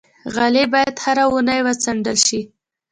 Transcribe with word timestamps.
غالۍ 0.33 0.65
باید 0.73 0.95
هره 1.03 1.23
اونۍ 1.33 1.59
وڅنډل 1.65 2.17
شي. 2.27 2.39